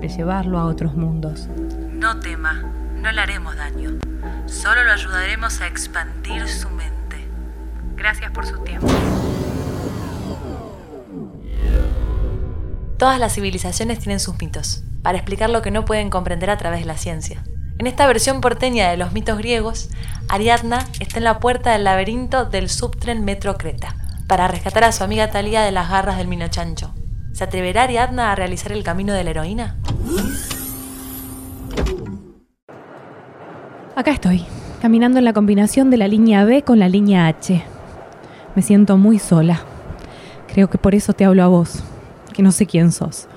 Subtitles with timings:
[0.00, 1.48] de llevarlo a otros mundos.
[1.92, 2.62] no tema,
[2.96, 3.98] no le haremos daño.
[4.46, 7.28] Solo lo ayudaremos a expandir su mente.
[7.96, 8.88] Gracias por su tiempo.
[12.98, 16.80] Todas las civilizaciones tienen sus mitos, para explicar lo que no pueden comprender a través
[16.80, 17.44] de la ciencia.
[17.78, 19.90] En esta versión porteña de los mitos griegos,
[20.28, 23.94] Ariadna está en la puerta del laberinto del subtren Metro Creta,
[24.26, 26.92] para rescatar a su amiga Talía de las garras del Minochancho.
[27.38, 29.76] ¿Se atreverá Ariadna a realizar el camino de la heroína?
[33.94, 34.44] Acá estoy,
[34.82, 37.62] caminando en la combinación de la línea B con la línea H.
[38.56, 39.60] Me siento muy sola.
[40.52, 41.84] Creo que por eso te hablo a vos,
[42.34, 43.28] que no sé quién sos,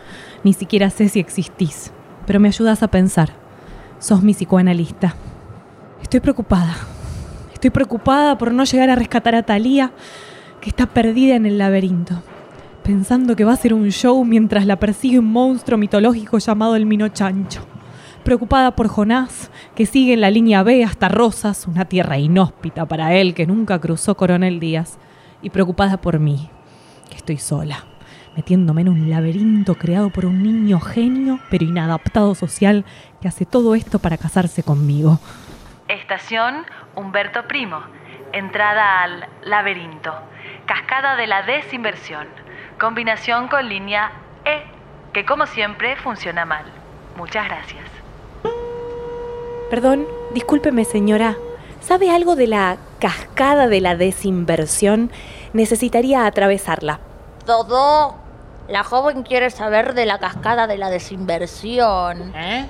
[0.43, 1.91] ni siquiera sé si existís,
[2.25, 3.29] pero me ayudas a pensar.
[3.99, 5.13] Sos mi psicoanalista.
[6.01, 6.75] Estoy preocupada.
[7.53, 9.91] Estoy preocupada por no llegar a rescatar a Talía,
[10.59, 12.23] que está perdida en el laberinto,
[12.83, 16.85] pensando que va a ser un show mientras la persigue un monstruo mitológico llamado el
[16.85, 17.65] Minochancho.
[18.23, 23.13] Preocupada por Jonás, que sigue en la línea B hasta Rosas, una tierra inhóspita para
[23.13, 24.99] él que nunca cruzó Coronel Díaz.
[25.41, 26.49] Y preocupada por mí,
[27.09, 27.85] que estoy sola,
[28.35, 32.85] metiéndome en un laberinto creado por un niño genio, pero inadaptado social,
[33.21, 35.19] que hace todo esto para casarse conmigo.
[35.87, 36.65] Estación
[36.95, 37.81] Humberto Primo.
[38.33, 40.13] Entrada al laberinto.
[40.67, 42.27] Cascada de la desinversión.
[42.81, 44.11] Combinación con línea
[44.43, 44.63] E,
[45.13, 46.65] que como siempre funciona mal.
[47.15, 47.85] Muchas gracias.
[49.69, 51.37] Perdón, discúlpeme señora.
[51.79, 55.11] ¿Sabe algo de la cascada de la desinversión?
[55.53, 56.99] Necesitaría atravesarla.
[57.45, 58.15] Todo.
[58.67, 62.33] La joven quiere saber de la cascada de la desinversión.
[62.35, 62.65] ¿Eh?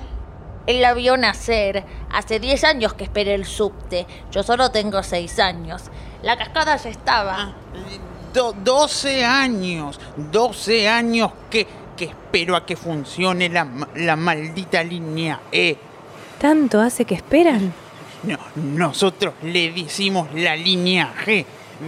[0.66, 1.86] Él la vio nacer.
[2.12, 4.06] Hace 10 años que esperé el subte.
[4.30, 5.84] Yo solo tengo 6 años.
[6.20, 7.54] La cascada ya estaba.
[8.32, 10.00] Do- 12 años.
[10.16, 11.66] 12 años que,
[11.96, 13.66] que espero a que funcione la,
[13.96, 15.76] la maldita línea E.
[16.40, 17.72] ¿Tanto hace que esperan?
[18.24, 21.44] No, nosotros le decimos la línea G.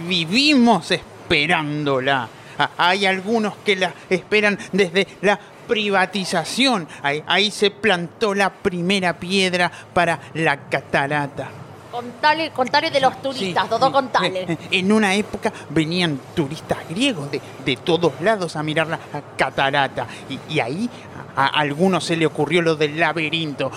[0.07, 2.27] Vivimos esperándola.
[2.57, 6.87] A- Hay algunos que la esperan desde la privatización.
[7.01, 11.49] Ahí, ahí se plantó la primera piedra para la catarata.
[11.95, 13.91] Contale, contale de los turistas, Sí, todo sí.
[13.93, 14.57] contale.
[14.71, 18.99] En una época venían turistas griegos de, de todos lados a mirar la
[19.37, 20.05] catarata.
[20.29, 20.89] Y, y ahí
[21.35, 23.71] a, a algunos se le ocurrió lo del laberinto.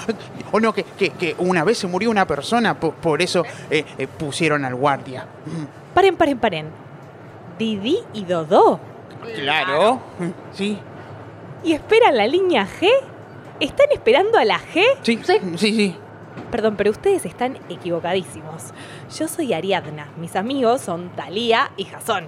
[0.52, 3.84] O no, que, que- que una vez se murió una persona, por, por eso eh,
[3.98, 5.26] eh, pusieron al guardia.
[5.94, 6.66] Paren, paren, paren.
[7.58, 8.80] Didi y Dodó.
[9.34, 10.00] Claro,
[10.52, 10.78] sí,
[11.64, 12.88] ¿Y esperan la línea G?
[13.58, 14.80] ¿Están esperando a la G?
[15.02, 15.96] sí, sí, sí.
[16.50, 18.72] Perdón, pero ustedes están equivocadísimos.
[19.16, 22.26] Yo soy Ariadna, mis amigos son Talía y Jasón.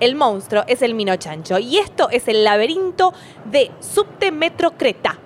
[0.00, 3.12] El monstruo es el Minochancho y esto es el laberinto
[3.44, 5.18] de Subte Metro Creta.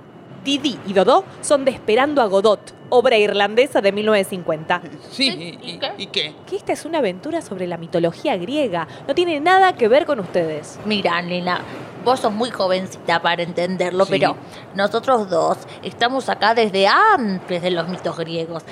[0.45, 4.83] Didi y Dodó son de Esperando a Godot, obra irlandesa de 1950.
[5.11, 5.93] Sí, Sí, ¿y, ¿y qué?
[5.99, 6.35] y qué?
[6.47, 8.87] Que esta es una aventura sobre la mitología griega.
[9.09, 10.79] No tiene nada que ver con ustedes.
[10.85, 11.61] Mira, nena,
[12.05, 14.13] vos sos muy jovencita para entenderlo, Sí.
[14.13, 14.37] pero
[14.75, 18.63] nosotros dos estamos acá desde antes de los mitos griegos.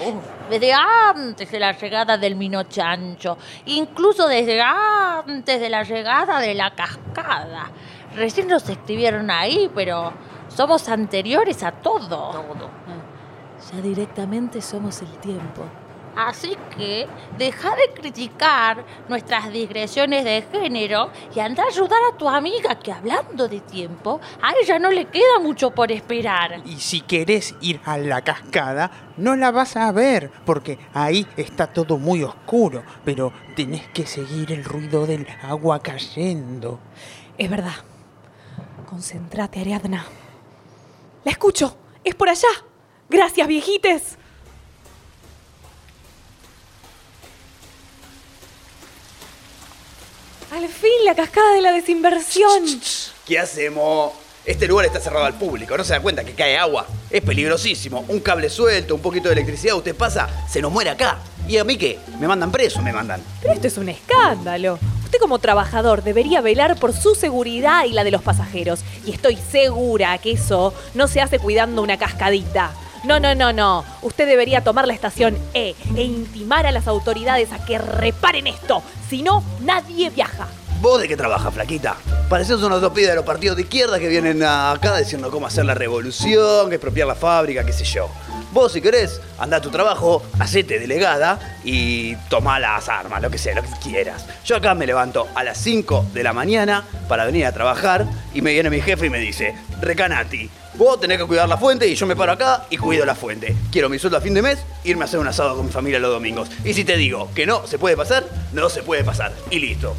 [0.50, 3.38] Desde antes de la llegada del Minochancho.
[3.66, 7.70] Incluso desde antes de la llegada de la cascada.
[8.14, 10.12] Recién nos escribieron ahí, pero
[10.54, 12.32] somos anteriores a todo.
[13.72, 15.62] Ya directamente somos el tiempo.
[16.14, 17.08] Así que
[17.38, 22.92] deja de criticar nuestras digresiones de género y anda a ayudar a tu amiga que
[22.92, 26.60] hablando de tiempo, a ella no le queda mucho por esperar.
[26.66, 31.68] Y si querés ir a la cascada, no la vas a ver, porque ahí está
[31.68, 36.78] todo muy oscuro, pero tenés que seguir el ruido del agua cayendo.
[37.38, 37.72] Es verdad.
[38.86, 40.04] Concéntrate, Ariadna.
[41.24, 41.76] La escucho.
[42.04, 42.48] Es por allá.
[43.08, 44.16] Gracias, viejites.
[50.52, 52.64] Al fin, la cascada de la desinversión.
[53.26, 54.12] ¿Qué hacemos?
[54.44, 56.86] Este lugar está cerrado al público, no se da cuenta que cae agua.
[57.08, 58.04] Es peligrosísimo.
[58.08, 61.20] Un cable suelto, un poquito de electricidad, usted pasa, se nos muere acá.
[61.48, 61.98] ¿Y a mí qué?
[62.20, 62.80] ¿Me mandan preso?
[62.82, 63.20] ¿Me mandan?
[63.40, 64.78] Pero esto es un escándalo.
[65.04, 68.80] Usted como trabajador debería velar por su seguridad y la de los pasajeros.
[69.04, 72.70] Y estoy segura que eso no se hace cuidando una cascadita.
[73.04, 73.84] No, no, no, no.
[74.02, 78.82] Usted debería tomar la estación E e intimar a las autoridades a que reparen esto.
[79.10, 80.46] Si no, nadie viaja.
[80.80, 81.96] ¿Vos de qué trabajas, flaquita?
[82.28, 85.64] Pareces unos dos pibes de los partidos de izquierda que vienen acá diciendo cómo hacer
[85.64, 88.08] la revolución, expropiar la fábrica, qué sé yo.
[88.52, 93.38] Vos, si querés, anda a tu trabajo, hacete delegada y tomá las armas, lo que
[93.38, 94.26] sea, lo que quieras.
[94.44, 98.42] Yo acá me levanto a las 5 de la mañana para venir a trabajar y
[98.42, 101.94] me viene mi jefe y me dice, Recanati, vos tenés que cuidar la fuente y
[101.94, 103.56] yo me paro acá y cuido la fuente.
[103.70, 105.98] Quiero mi sueldo a fin de mes, irme a hacer un asado con mi familia
[105.98, 106.50] los domingos.
[106.62, 109.32] Y si te digo que no se puede pasar, no se puede pasar.
[109.50, 109.96] Y listo.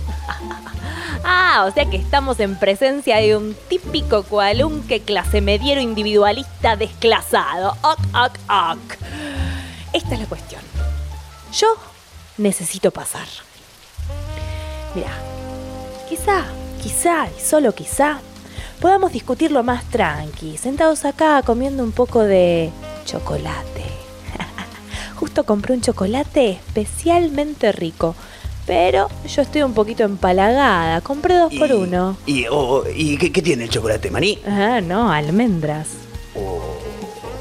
[1.23, 7.77] Ah, o sea que estamos en presencia de un típico cualunque clase mediero individualista desclasado.
[7.81, 8.93] Ok, ok, ok.
[9.93, 10.61] Esta es la cuestión.
[11.53, 11.67] Yo
[12.37, 13.27] necesito pasar.
[14.95, 15.11] Mira,
[16.09, 16.43] quizá,
[16.81, 18.19] quizá y solo quizá
[18.79, 22.69] podamos discutirlo más tranqui, sentados acá comiendo un poco de
[23.05, 23.85] chocolate.
[25.15, 28.15] Justo compré un chocolate especialmente rico
[28.65, 31.01] pero yo estoy un poquito empalagada.
[31.01, 32.17] Compré dos por uno.
[32.25, 34.39] ¿Y, oh, ¿y qué, qué tiene el chocolate, maní?
[34.47, 35.87] Ah, no, almendras.
[36.35, 36.61] Oh,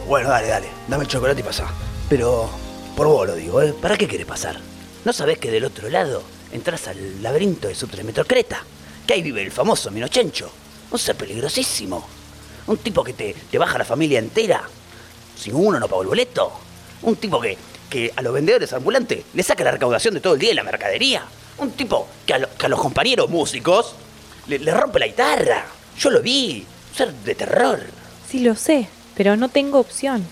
[0.08, 0.66] bueno, dale, dale.
[0.88, 1.66] Dame el chocolate y pasa.
[2.08, 2.48] Pero,
[2.96, 3.72] por vos lo digo, ¿eh?
[3.80, 4.58] ¿Para qué querés pasar?
[5.04, 6.22] ¿No sabés que del otro lado
[6.52, 8.64] entras al laberinto de Subtremetro Creta?
[9.06, 10.50] Que ahí vive el famoso Minochencho.
[10.90, 12.04] Un ser peligrosísimo.
[12.66, 14.62] Un tipo que te, te baja la familia entera.
[15.36, 16.52] Sin uno no pago el boleto.
[17.02, 17.56] Un tipo que
[17.92, 20.62] que a los vendedores ambulantes le saca la recaudación de todo el día de la
[20.64, 21.24] mercadería.
[21.58, 23.94] Un tipo que a, lo- que a los compañeros músicos
[24.46, 25.66] le, le rompe la guitarra.
[25.98, 26.66] Yo lo vi.
[26.96, 27.80] Ser de terror.
[28.30, 30.24] Sí lo sé, pero no tengo opción.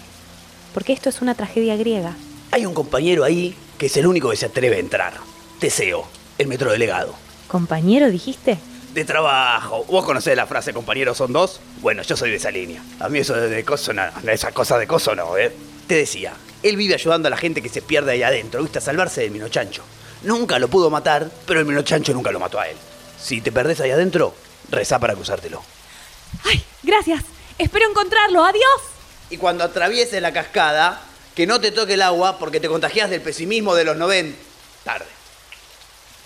[0.73, 2.17] Porque esto es una tragedia griega.
[2.51, 5.13] Hay un compañero ahí que es el único que se atreve a entrar.
[5.59, 6.07] Teseo,
[6.39, 7.15] el metro delegado.
[7.47, 8.57] ¿Compañero dijiste?
[8.95, 9.85] De trabajo.
[9.85, 11.61] ¿Vos conocés la frase compañeros son dos?
[11.83, 12.83] Bueno, yo soy de esa línea.
[13.01, 14.03] A mí eso de, de coso, no,
[14.33, 15.53] esa cosa de coso no, ¿eh?
[15.87, 18.79] Te decía, él vive ayudando a la gente que se pierde ahí adentro, ¿viste?
[18.79, 19.83] A salvarse del minochancho.
[20.23, 22.77] Nunca lo pudo matar, pero el minochancho nunca lo mató a él.
[23.21, 24.35] Si te perdés ahí adentro,
[24.71, 25.63] rezá para acusártelo.
[26.45, 26.65] ¡Ay!
[26.83, 27.25] Gracias.
[27.59, 28.45] Espero encontrarlo.
[28.45, 28.83] ¡Adiós!
[29.31, 31.03] Y cuando atravieses la cascada,
[31.35, 34.37] que no te toque el agua porque te contagias del pesimismo de los 90.
[34.85, 35.07] Tarde.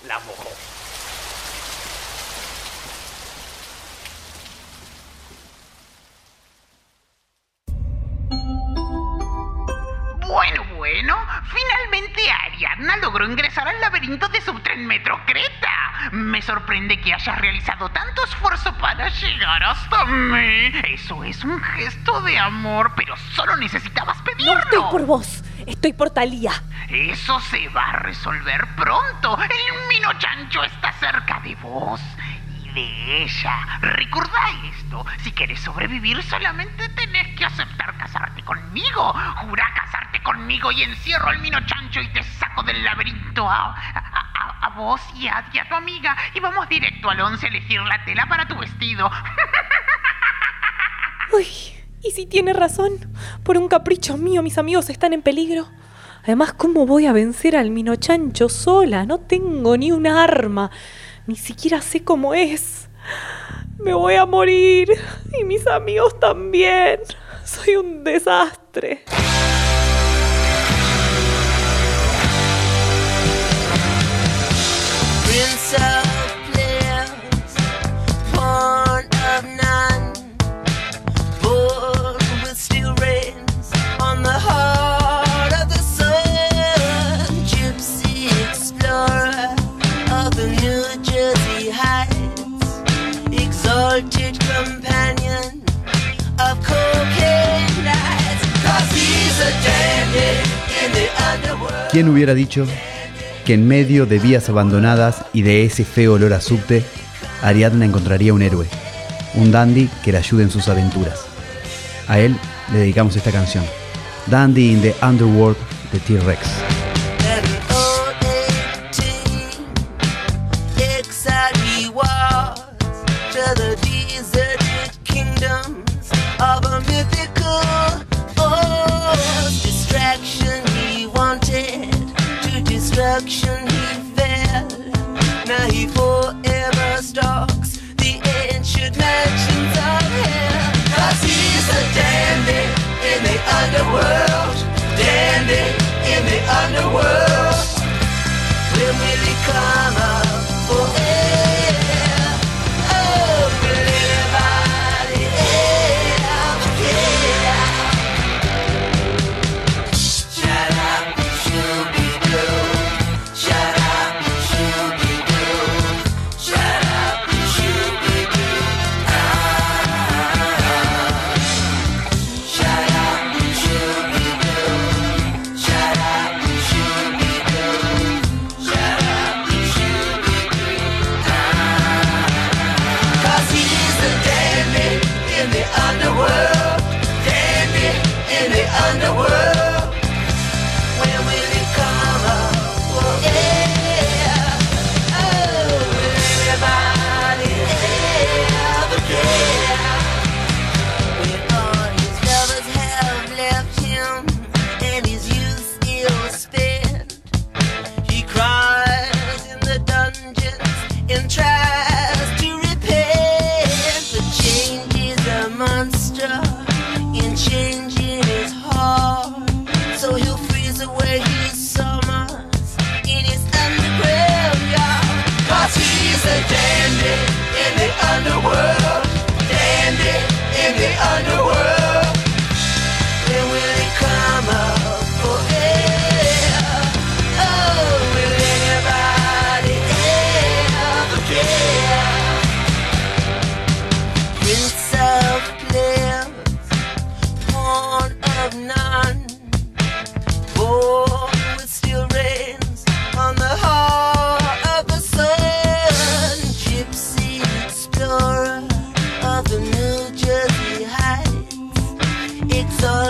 [0.08, 0.53] La mojó.
[11.44, 16.10] Finalmente Ariadna logró ingresar al laberinto de Subtren Metro Creta.
[16.12, 20.72] Me sorprende que hayas realizado tanto esfuerzo para llegar hasta mí.
[20.84, 24.54] Eso es un gesto de amor, pero solo necesitabas pedirlo.
[24.54, 25.44] No estoy por vos.
[25.66, 26.52] Estoy por Talía.
[26.88, 29.38] Eso se va a resolver pronto.
[29.42, 32.00] El Minochancho está cerca de vos
[32.62, 33.78] y de ella.
[33.80, 35.04] Recordá esto.
[35.22, 39.12] Si quieres sobrevivir, solamente tenés que aceptar casarte conmigo.
[39.36, 44.68] Jurá casarte conmigo y encierro al Minochancho y te saco del laberinto a, a- a-
[44.76, 46.16] vos y a, tu amiga.
[46.34, 49.10] Y vamos directo al 11 a elegir la tela para tu vestido.
[51.32, 51.46] Uy,
[52.02, 52.92] ¿y si tiene razón?
[53.44, 55.68] Por un capricho mío, mis amigos están en peligro.
[56.22, 59.04] Además, ¿cómo voy a vencer al minochancho sola?
[59.04, 60.70] No tengo ni un arma.
[61.26, 62.88] Ni siquiera sé cómo es.
[63.78, 64.88] Me voy a morir.
[65.38, 67.00] Y mis amigos también.
[67.44, 69.04] Soy un desastre.
[101.92, 102.66] ¿Quién hubiera dicho
[103.44, 106.40] que en medio de vías abandonadas y de ese feo olor a
[107.42, 108.66] Ariadna encontraría un héroe,
[109.34, 111.20] un dandy que la ayude en sus aventuras?
[112.08, 112.36] A él
[112.72, 113.64] le dedicamos esta canción,
[114.26, 115.56] Dandy in the Underworld
[115.92, 116.73] de T-Rex.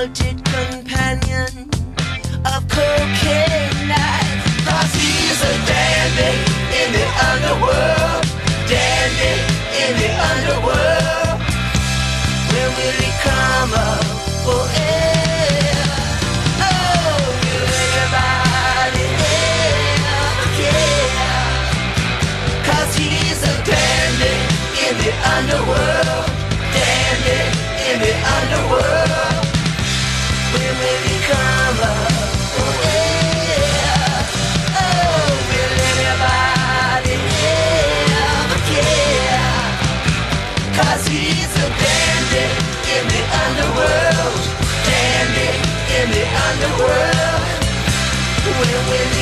[0.04, 1.68] Exalted companion
[2.44, 4.64] of cocaine nights.
[4.66, 6.34] Cause he's a dandy
[6.80, 8.03] in the underworld,
[46.64, 47.44] the underworld.
[48.44, 49.13] When will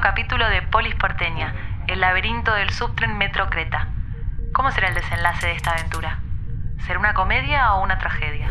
[0.00, 1.54] capítulo de Polis Porteña,
[1.86, 3.88] el laberinto del subtren Metro Creta.
[4.52, 6.20] ¿Cómo será el desenlace de esta aventura?
[6.86, 8.50] ¿Será una comedia o una tragedia?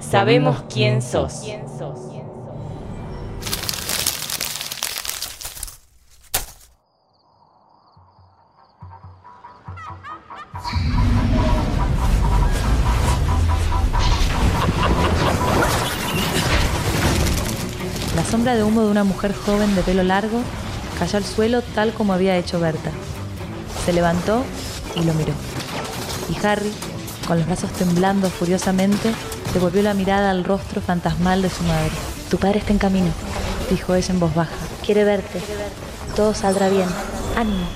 [0.00, 1.44] Sabemos quién sos.
[18.30, 20.42] Sombra de humo de una mujer joven de pelo largo
[20.98, 22.90] cayó al suelo tal como había hecho Berta.
[23.86, 24.44] Se levantó
[24.94, 25.32] y lo miró.
[26.28, 26.70] Y Harry,
[27.26, 29.14] con los brazos temblando furiosamente,
[29.54, 31.90] devolvió la mirada al rostro fantasmal de su madre.
[32.30, 33.10] Tu padre está en camino,
[33.70, 34.52] dijo ella en voz baja.
[34.84, 35.40] Quiere verte.
[36.14, 36.88] Todo saldrá bien.
[37.34, 37.66] Ánimo.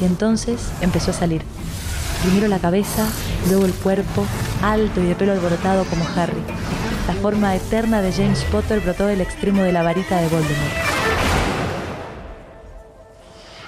[0.00, 1.42] Y entonces empezó a salir.
[2.22, 3.06] Primero la cabeza,
[3.48, 4.26] luego el cuerpo,
[4.62, 6.42] alto y de pelo alborotado como Harry.
[7.08, 10.72] La forma eterna de James Potter brotó del extremo de la varita de Voldemort.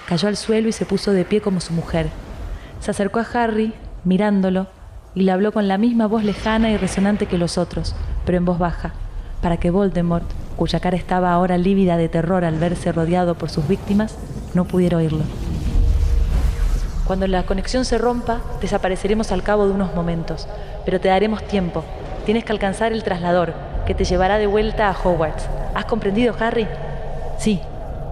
[0.06, 2.10] Cayó al suelo y se puso de pie como su mujer.
[2.80, 3.74] Se acercó a Harry,
[4.04, 4.68] mirándolo,
[5.16, 8.44] y le habló con la misma voz lejana y resonante que los otros, pero en
[8.44, 8.92] voz baja,
[9.42, 13.66] para que Voldemort, cuya cara estaba ahora lívida de terror al verse rodeado por sus
[13.66, 14.16] víctimas,
[14.54, 15.24] no pudiera oírlo.
[17.04, 20.46] Cuando la conexión se rompa, desapareceremos al cabo de unos momentos,
[20.84, 21.84] pero te daremos tiempo.
[22.24, 23.54] Tienes que alcanzar el traslador,
[23.86, 25.46] que te llevará de vuelta a Hogwarts.
[25.74, 26.66] ¿Has comprendido, Harry?
[27.38, 27.60] Sí,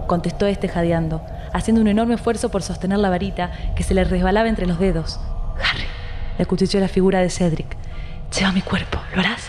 [0.05, 4.49] contestó este jadeando, haciendo un enorme esfuerzo por sostener la varita que se le resbalaba
[4.49, 5.19] entre los dedos.
[5.57, 5.85] Harry,
[6.37, 7.75] le acuchilló la figura de Cedric.
[8.37, 9.47] Lleva mi cuerpo, ¿lo harás?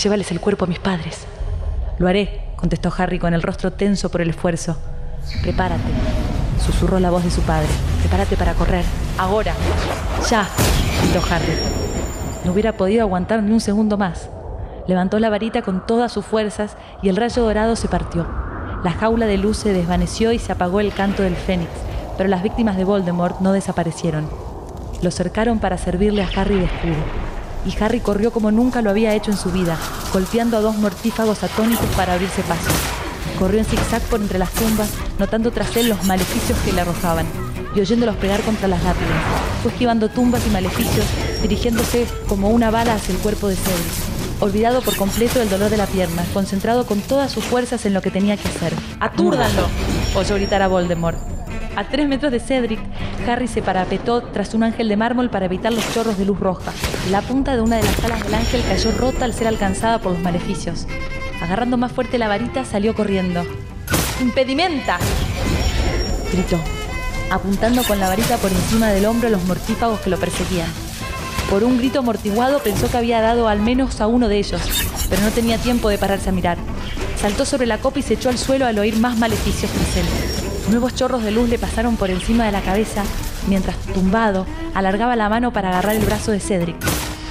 [0.00, 1.26] Llévales el cuerpo a mis padres.
[1.98, 4.76] Lo haré, contestó Harry con el rostro tenso por el esfuerzo.
[5.42, 5.82] Prepárate,
[6.64, 7.68] susurró la voz de su padre.
[8.00, 8.84] Prepárate para correr.
[9.18, 9.54] Ahora.
[10.28, 10.46] Ya,
[11.02, 11.89] gritó Harry.
[12.44, 14.28] No hubiera podido aguantar ni un segundo más.
[14.86, 18.26] Levantó la varita con todas sus fuerzas y el rayo dorado se partió.
[18.82, 21.70] La jaula de luz se desvaneció y se apagó el canto del fénix,
[22.16, 24.26] pero las víctimas de Voldemort no desaparecieron.
[25.02, 27.04] Lo cercaron para servirle a Harry de escudo.
[27.66, 29.76] Y Harry corrió como nunca lo había hecho en su vida,
[30.14, 32.70] golpeando a dos mortífagos atónitos para abrirse paso.
[33.38, 37.49] Corrió en zigzag por entre las tumbas, notando tras él los maleficios que le arrojaban
[37.74, 39.22] y oyéndolos pegar contra las lápidas.
[39.62, 41.06] Fue esquivando tumbas y maleficios,
[41.42, 44.40] dirigiéndose como una bala hacia el cuerpo de Cedric.
[44.40, 48.00] Olvidado por completo del dolor de la pierna, concentrado con todas sus fuerzas en lo
[48.00, 48.72] que tenía que hacer.
[48.98, 49.68] ¡Atúrdanlo!
[50.14, 51.18] oyó gritar a Voldemort.
[51.76, 52.80] A tres metros de Cedric,
[53.28, 56.72] Harry se parapetó tras un ángel de mármol para evitar los chorros de luz roja.
[57.10, 60.12] La punta de una de las alas del ángel cayó rota al ser alcanzada por
[60.12, 60.86] los maleficios.
[61.40, 63.44] Agarrando más fuerte la varita, salió corriendo.
[64.20, 64.98] ¡Impedimenta!
[66.32, 66.58] gritó,
[67.30, 70.68] apuntando con la varita por encima del hombro a los mortífagos que lo perseguían.
[71.48, 74.60] Por un grito amortiguado pensó que había dado al menos a uno de ellos,
[75.08, 76.58] pero no tenía tiempo de pararse a mirar.
[77.20, 80.06] Saltó sobre la copa y se echó al suelo al oír más maleficios tras él.
[80.70, 83.02] Nuevos chorros de luz le pasaron por encima de la cabeza,
[83.48, 86.76] mientras, tumbado, alargaba la mano para agarrar el brazo de Cedric.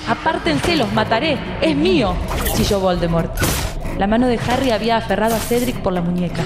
[0.08, 1.38] ¡Apártense, los mataré!
[1.62, 2.16] ¡Es mío!
[2.56, 3.32] chilló Voldemort.
[3.98, 6.44] La mano de Harry había aferrado a Cedric por la muñeca.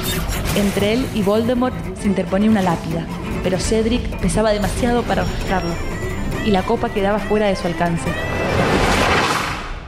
[0.56, 3.06] Entre él y Voldemort se interponía una lápida,
[3.44, 5.74] pero Cedric pesaba demasiado para arrastrarlo,
[6.46, 8.10] y la copa quedaba fuera de su alcance.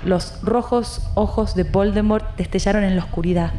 [0.03, 3.51] Los rojos ojos de Voldemort destellaron en la oscuridad.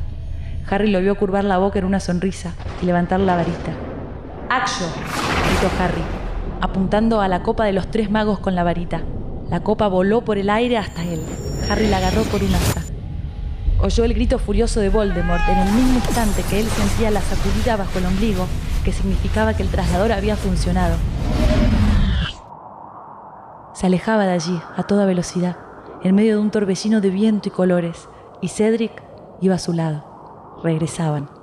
[0.70, 3.72] Harry lo vio curvar la boca en una sonrisa y levantar la varita.
[4.48, 4.86] ¡Accio!
[4.86, 6.02] gritó Harry,
[6.60, 9.02] apuntando a la copa de los tres magos con la varita.
[9.50, 11.20] La copa voló por el aire hasta él.
[11.70, 12.82] Harry la agarró por un asa.
[13.80, 17.76] Oyó el grito furioso de Voldemort en el mismo instante que él sentía la sacudida
[17.76, 18.46] bajo el ombligo,
[18.86, 20.96] que significaba que el traslador había funcionado.
[23.74, 25.56] Se alejaba de allí a toda velocidad,
[26.04, 28.08] en medio de un torbellino de viento y colores,
[28.40, 29.02] y Cedric
[29.40, 30.60] iba a su lado.
[30.62, 31.35] Regresaban.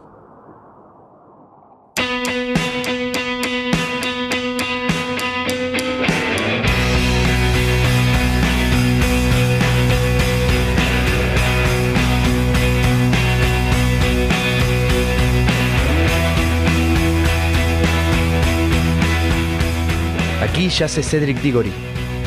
[20.64, 21.74] Aquí yace Cedric Diggory.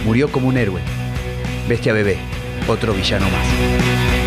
[0.05, 0.83] Murió como un héroe.
[1.71, 2.19] Bestia bebé,
[2.69, 4.26] otro villano más.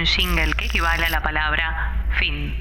[0.00, 2.56] Un que equivale a la palabra fin.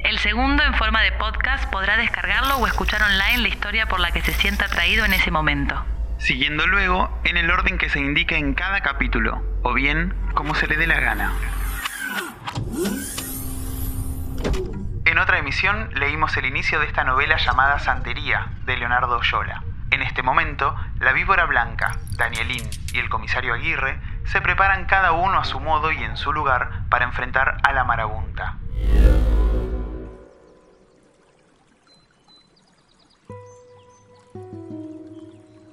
[0.00, 4.10] El segundo, en forma de podcast, podrá descargarlo o escuchar online la historia por la
[4.10, 5.82] que se sienta atraído en ese momento.
[6.18, 10.66] Siguiendo luego en el orden que se indica en cada capítulo, o bien como se
[10.66, 11.32] le dé la gana.
[15.06, 19.62] En otra emisión leímos el inicio de esta novela llamada Santería, de Leonardo Oyola.
[19.90, 25.38] En este momento, la víbora blanca, Danielín y el comisario Aguirre se preparan cada uno
[25.38, 28.58] a su modo y en su lugar para enfrentar a la marabunta.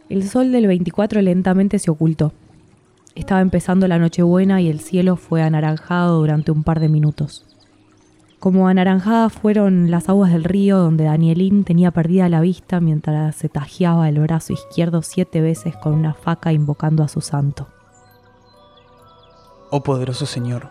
[0.09, 2.33] El sol del 24 lentamente se ocultó.
[3.15, 7.45] Estaba empezando la Nochebuena y el cielo fue anaranjado durante un par de minutos.
[8.39, 13.49] Como anaranjadas fueron las aguas del río donde Danielín tenía perdida la vista mientras se
[13.49, 17.67] tajeaba el brazo izquierdo siete veces con una faca invocando a su santo.
[19.73, 20.69] Oh poderoso Señor,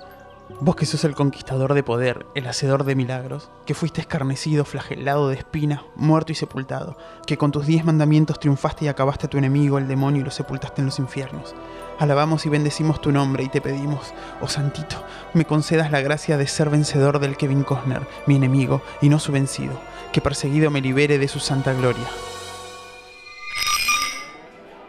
[0.60, 5.30] vos que sos el conquistador de poder, el hacedor de milagros, que fuiste escarnecido, flagelado
[5.30, 9.38] de espinas, muerto y sepultado, que con tus diez mandamientos triunfaste y acabaste a tu
[9.38, 11.54] enemigo, el demonio, y lo sepultaste en los infiernos.
[11.98, 16.46] Alabamos y bendecimos tu nombre y te pedimos, oh Santito, me concedas la gracia de
[16.46, 19.80] ser vencedor del Kevin Costner, mi enemigo, y no su vencido,
[20.12, 22.04] que perseguido me libere de su santa gloria.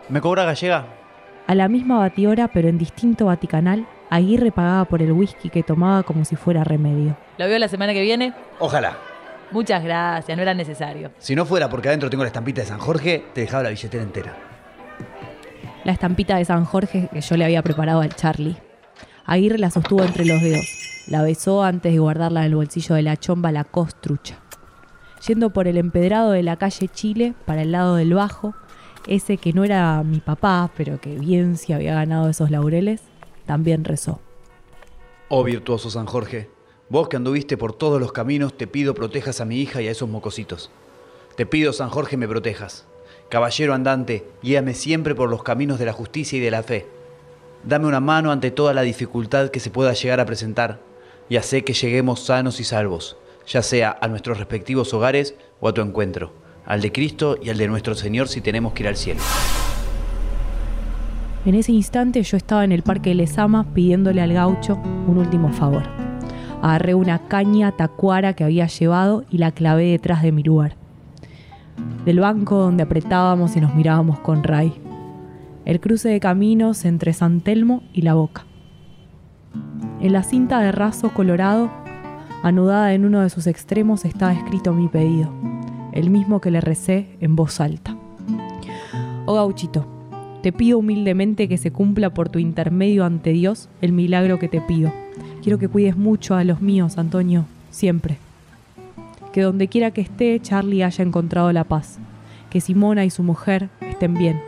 [0.10, 0.86] ¿Me cobra gallega?
[1.48, 6.04] A la misma batihora, pero en distinto vaticanal, Aguirre pagaba por el whisky que tomaba
[6.04, 7.16] como si fuera remedio.
[7.38, 8.34] ¿Lo veo la semana que viene?
[8.60, 8.98] Ojalá.
[9.52, 11.12] Muchas gracias, no era necesario.
[11.18, 14.04] Si no fuera porque adentro tengo la estampita de San Jorge, te dejaba la billetera
[14.04, 14.36] entera.
[15.86, 18.58] La estampita de San Jorge que yo le había preparado al Charlie.
[19.26, 20.68] Aguirre la sostuvo entre los dedos.
[21.08, 24.40] La besó antes de guardarla en el bolsillo de la chomba la costrucha.
[25.26, 28.56] Yendo por el empedrado de la calle Chile para el lado del bajo,
[29.08, 33.04] ese que no era mi papá, pero que bien se había ganado esos laureles,
[33.46, 34.20] también rezó.
[35.30, 36.50] Oh virtuoso San Jorge,
[36.90, 39.92] vos que anduviste por todos los caminos, te pido protejas a mi hija y a
[39.92, 40.72] esos mocositos.
[41.36, 42.86] Te pido, San Jorge, me protejas.
[43.30, 46.86] Caballero andante, guíame siempre por los caminos de la justicia y de la fe.
[47.64, 50.82] Dame una mano ante toda la dificultad que se pueda llegar a presentar,
[51.30, 53.16] y hacé que lleguemos sanos y salvos,
[53.48, 56.34] ya sea a nuestros respectivos hogares o a tu encuentro,
[56.66, 59.22] al de Cristo y al de nuestro Señor si tenemos que ir al cielo.
[61.44, 64.78] En ese instante yo estaba en el parque de Lezama pidiéndole al gaucho
[65.08, 65.84] un último favor.
[66.62, 70.76] Agarré una caña tacuara que había llevado y la clavé detrás de mi lugar.
[72.06, 74.72] Del banco donde apretábamos y nos mirábamos con Ray.
[75.66, 78.46] El cruce de caminos entre San Telmo y la boca.
[80.00, 81.72] En la cinta de raso colorado,
[82.44, 85.32] anudada en uno de sus extremos, estaba escrito mi pedido,
[85.92, 87.96] el mismo que le recé en voz alta.
[89.26, 90.01] Oh gauchito,
[90.42, 94.60] te pido humildemente que se cumpla por tu intermedio ante Dios el milagro que te
[94.60, 94.92] pido.
[95.44, 98.18] Quiero que cuides mucho a los míos, Antonio, siempre.
[99.34, 102.00] Que donde quiera que esté, Charlie haya encontrado la paz.
[102.50, 104.42] Que Simona y su mujer estén bien.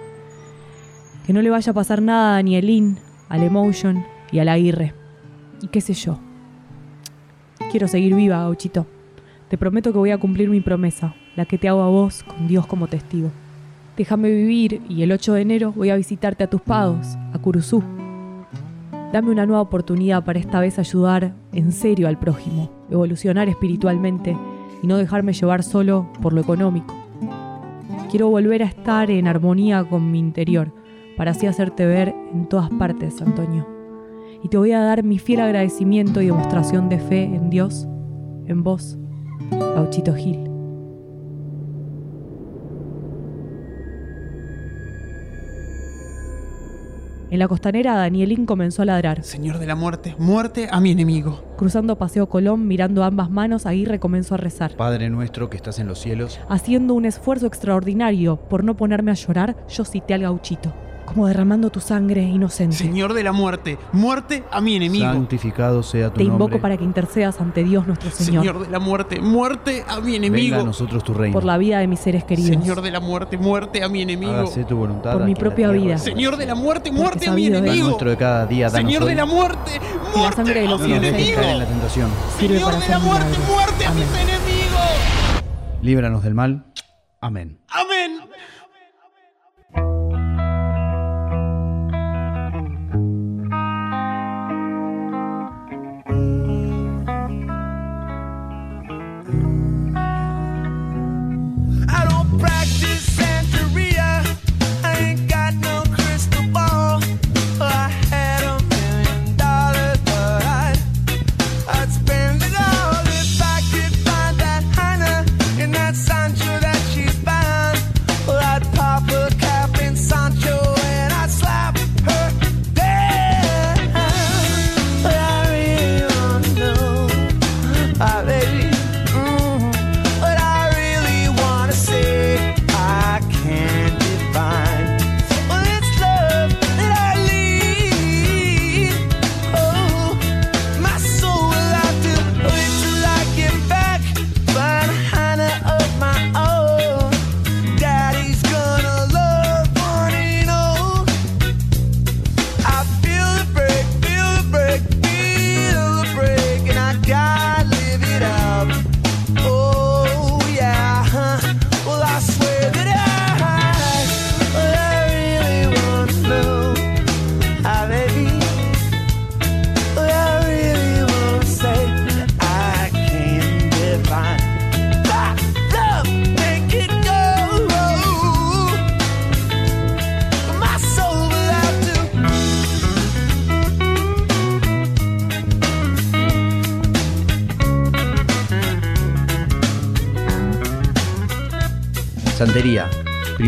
[1.27, 2.97] Que no le vaya a pasar nada a Danielín,
[3.29, 4.93] al Emotion y al Aguirre.
[5.62, 6.19] Y qué sé yo.
[7.71, 8.88] Quiero seguir viva, gauchito.
[9.47, 12.47] Te prometo que voy a cumplir mi promesa, la que te hago a vos con
[12.47, 13.32] Dios como testigo.
[13.97, 17.84] Déjame vivir y el 8 de enero voy a visitarte a tus pagos, a Curuzú.
[19.12, 24.36] Dame una nueva oportunidad para esta vez ayudar en serio al prójimo, evolucionar espiritualmente
[24.82, 26.95] y no dejarme llevar solo por lo económico.
[28.10, 30.71] Quiero volver a estar en armonía con mi interior,
[31.15, 33.67] para así hacerte ver en todas partes, Antonio.
[34.43, 37.88] Y te voy a dar mi fiel agradecimiento y demostración de fe en Dios,
[38.47, 38.97] en vos,
[39.51, 40.53] Gauchito Gil.
[47.34, 49.24] En la costanera, Danielín comenzó a ladrar.
[49.24, 51.43] Señor de la muerte, muerte a mi enemigo.
[51.58, 54.76] Cruzando Paseo Colón, mirando ambas manos, Aguirre comenzó a rezar.
[54.76, 59.15] Padre nuestro que estás en los cielos, Haciendo un esfuerzo extraordinario por no ponerme a
[59.15, 62.76] llorar, yo cité al gauchito, como derramando tu sangre inocente.
[62.76, 65.06] Señor de la muerte, muerte a mi enemigo.
[65.06, 66.60] santificado sea tu Te invoco nombre.
[66.60, 70.52] para que intercedas ante Dios nuestro Señor, Señor de la muerte, muerte a mi enemigo.
[70.56, 71.34] Venga a nosotros tu reino.
[71.34, 74.32] por la vida de mis seres queridos, Señor de la muerte, muerte a mi enemigo.
[74.34, 75.13] Hágase tu voluntad.
[75.13, 77.88] por mi propia vida, Señor de la muerte, muerte a mi enemigo.
[77.88, 79.10] nuestro de cada día, danos Señor hoy.
[79.10, 79.72] de la muerte,
[80.16, 82.10] y la sangre de muerte los a No inocentes en la tentación.
[82.39, 83.48] sirve Señor para de la muerte, milagros.
[83.56, 84.20] muerte a mis Amén.
[84.30, 85.80] enemigos.
[85.82, 86.66] Líbranos del mal.
[87.22, 87.60] Amén.
[87.70, 88.20] Amén.
[88.20, 88.53] Santería,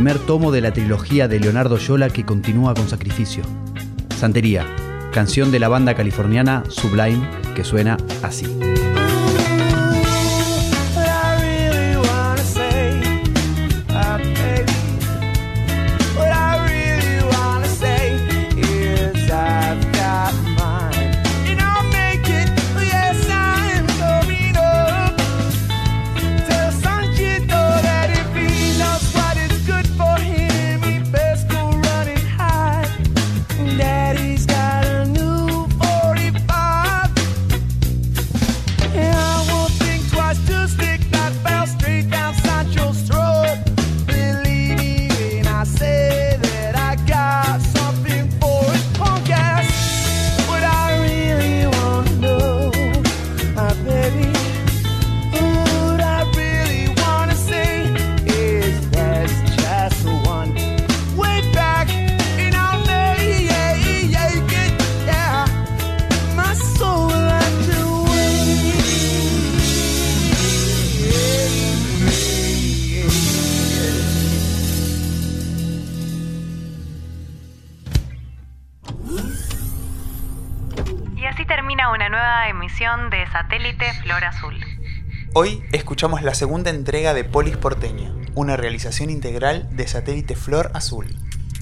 [0.05, 3.41] primer tomo de la trilogía de Leonardo Yola que continúa con Sacrificio.
[4.15, 4.63] Santería,
[5.11, 8.45] canción de la banda californiana Sublime que suena así.
[81.25, 84.63] Y así termina una nueva emisión de Satélite Flor Azul.
[85.33, 91.07] Hoy escuchamos la segunda entrega de Polis Porteña, una realización integral de Satélite Flor Azul.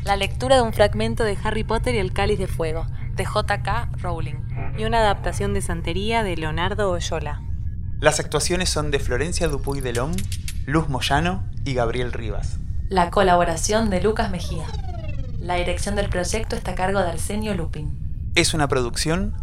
[0.04, 3.88] La lectura de un fragmento de Harry Potter y el Cáliz de Fuego, de J.K.
[4.02, 4.36] Rowling.
[4.78, 7.42] Y una adaptación de Santería de Leonardo Oyola.
[8.02, 10.12] Las actuaciones son de Florencia Dupuy de Lom,
[10.66, 12.60] Luz Moyano y Gabriel Rivas.
[12.90, 14.66] La colaboración de Lucas Mejía.
[15.40, 18.04] La dirección del proyecto está a cargo de Arsenio Lupin.
[18.36, 19.43] Es una producción